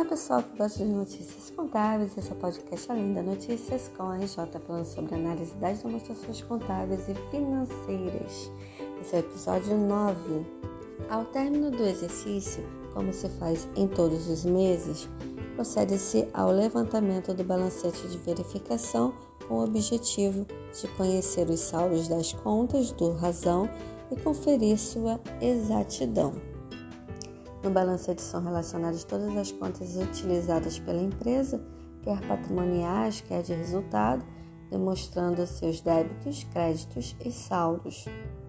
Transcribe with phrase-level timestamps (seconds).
[0.00, 4.04] Olá pessoal que gosta de notícias contábeis, esse é o podcast Além da Notícias com
[4.04, 8.50] a RJ falando sobre análise das demonstrações contábeis e financeiras.
[8.98, 10.46] Esse é o episódio 9.
[11.10, 15.06] Ao término do exercício, como se faz em todos os meses,
[15.54, 19.12] procede-se ao levantamento do balancete de verificação
[19.46, 23.68] com o objetivo de conhecer os saldos das contas do razão
[24.10, 26.49] e conferir sua exatidão.
[27.62, 31.62] No balancete são relacionadas todas as contas utilizadas pela empresa,
[32.02, 34.24] quer patrimoniais, quer de resultado,
[34.70, 38.06] demonstrando seus débitos, créditos e saldos.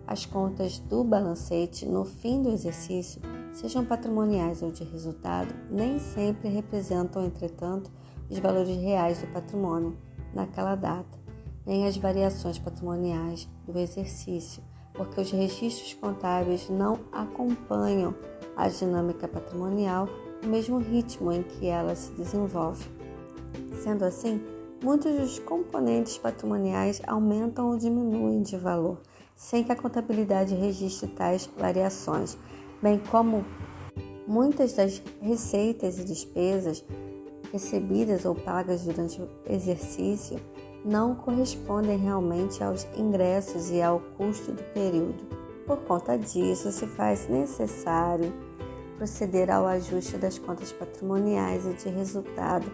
[0.07, 6.49] As contas do balancete no fim do exercício, sejam patrimoniais ou de resultado, nem sempre
[6.49, 7.91] representam, entretanto,
[8.29, 9.97] os valores reais do patrimônio
[10.33, 11.19] naquela data,
[11.65, 14.63] nem as variações patrimoniais do exercício,
[15.01, 18.13] porque os registros contábeis não acompanham
[18.55, 20.07] a dinâmica patrimonial
[20.43, 22.85] no mesmo ritmo em que ela se desenvolve.
[23.81, 24.39] Sendo assim,
[24.83, 29.01] muitos dos componentes patrimoniais aumentam ou diminuem de valor,
[29.35, 32.37] sem que a contabilidade registre tais variações,
[32.79, 33.43] bem como
[34.27, 36.85] muitas das receitas e despesas
[37.51, 40.39] recebidas ou pagas durante o exercício
[40.83, 45.23] não correspondem realmente aos ingressos e ao custo do período.
[45.65, 48.33] Por conta disso, se faz necessário
[48.97, 52.71] proceder ao ajuste das contas patrimoniais e de resultado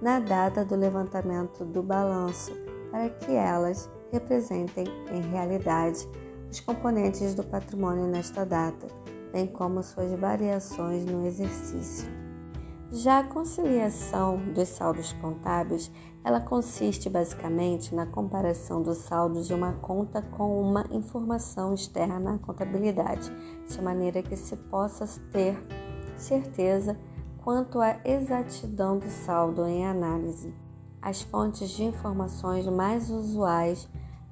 [0.00, 2.52] na data do levantamento do balanço,
[2.90, 6.08] para que elas representem em realidade
[6.50, 8.86] os componentes do patrimônio nesta data,
[9.32, 12.25] bem como suas variações no exercício.
[12.92, 15.90] Já a conciliação dos saldos contábeis,
[16.22, 22.38] ela consiste basicamente na comparação dos saldos de uma conta com uma informação externa à
[22.38, 23.28] contabilidade,
[23.68, 25.60] de maneira que se possa ter
[26.16, 26.96] certeza
[27.42, 30.54] quanto à exatidão do saldo em análise.
[31.02, 33.88] As fontes de informações mais usuais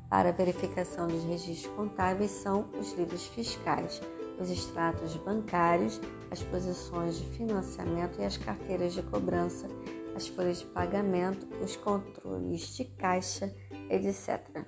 [0.09, 4.01] para verificação dos registros contábeis são os livros fiscais,
[4.41, 6.01] os extratos bancários,
[6.31, 9.69] as posições de financiamento e as carteiras de cobrança,
[10.15, 13.55] as folhas de pagamento, os controles de caixa,
[13.91, 14.65] etc.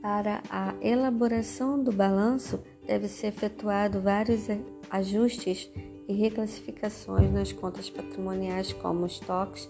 [0.00, 4.46] Para a elaboração do balanço, deve ser efetuado vários
[4.90, 5.70] ajustes
[6.08, 9.68] e reclassificações nas contas patrimoniais, como estoques,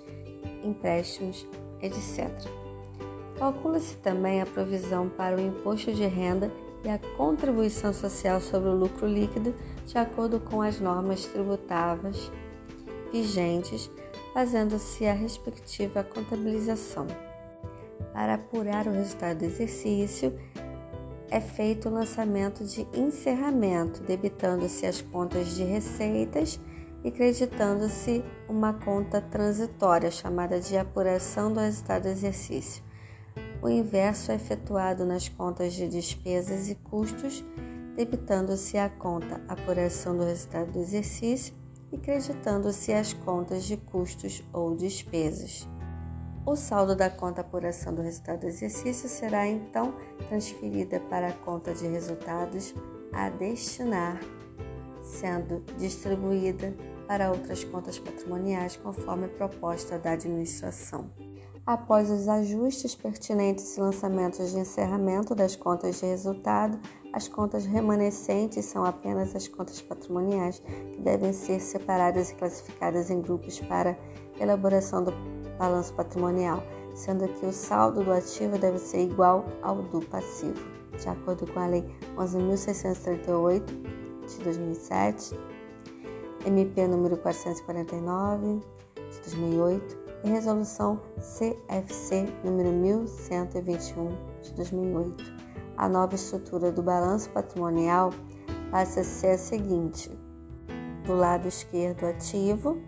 [0.62, 1.46] empréstimos,
[1.80, 2.30] etc.
[3.38, 6.50] Calcula-se também a provisão para o imposto de renda
[6.84, 9.54] e a contribuição social sobre o lucro líquido
[9.86, 12.30] de acordo com as normas tributáveis
[13.12, 13.90] vigentes,
[14.34, 17.06] fazendo-se a respectiva contabilização.
[18.12, 20.38] Para apurar o resultado do exercício,
[21.30, 26.60] é feito o lançamento de encerramento, debitando-se as contas de receitas
[27.02, 32.82] e creditando-se uma conta transitória chamada de apuração do resultado do exercício.
[33.66, 37.44] O inverso é efetuado nas contas de despesas e custos,
[37.96, 41.52] debitando-se a conta apuração do resultado do exercício
[41.90, 45.68] e creditando-se as contas de custos ou despesas.
[46.46, 49.96] O saldo da conta apuração do resultado do exercício será então
[50.28, 52.72] transferida para a conta de resultados
[53.12, 54.20] a destinar,
[55.02, 56.72] sendo distribuída
[57.08, 61.25] para outras contas patrimoniais conforme proposta da administração.
[61.66, 66.78] Após os ajustes pertinentes e lançamentos de encerramento das contas de resultado,
[67.12, 70.62] as contas remanescentes são apenas as contas patrimoniais,
[70.92, 73.98] que devem ser separadas e classificadas em grupos para
[74.38, 75.12] elaboração do
[75.58, 76.62] balanço patrimonial,
[76.94, 80.64] sendo que o saldo do ativo deve ser igual ao do passivo,
[80.96, 81.84] de acordo com a Lei
[82.16, 83.64] 11.638
[84.24, 85.36] de 2007,
[86.46, 88.60] MP número 449
[89.10, 94.08] de 2008 e Resolução CFC número 1121
[94.42, 95.24] de 2008.
[95.76, 98.10] A nova estrutura do balanço patrimonial
[98.70, 100.10] passa a ser a seguinte:
[101.04, 102.80] do lado esquerdo ativo,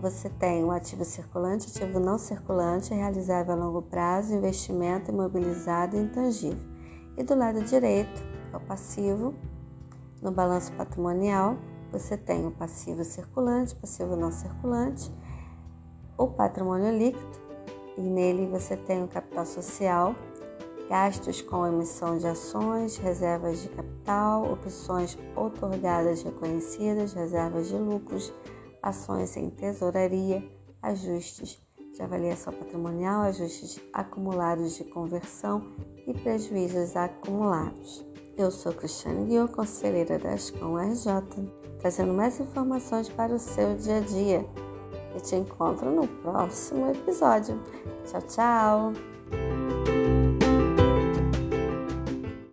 [0.00, 6.00] você tem o ativo circulante, ativo não circulante, realizável a longo prazo, investimento imobilizado e
[6.00, 6.68] intangível.
[7.16, 9.34] E do lado direito, é o passivo.
[10.22, 11.56] No balanço patrimonial,
[11.90, 15.10] você tem o passivo circulante, passivo não circulante,
[16.16, 17.38] o patrimônio líquido,
[17.96, 20.14] e nele você tem o capital social,
[20.88, 28.32] gastos com emissão de ações, reservas de capital, opções otorgadas reconhecidas, reservas de lucros,
[28.82, 30.42] ações em tesouraria,
[30.80, 31.67] ajustes
[31.98, 35.64] de avaliação patrimonial, ajustes acumulados de conversão
[36.06, 38.06] e prejuízos acumulados.
[38.36, 41.10] Eu sou Cristiane Guiô, conselheira da Ascom RJ,
[41.80, 44.46] trazendo mais informações para o seu dia a dia.
[45.16, 47.60] E te encontro no próximo episódio.
[48.06, 49.57] Tchau, tchau!